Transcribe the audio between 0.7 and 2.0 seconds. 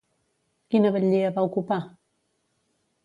Quina batllia va ocupar?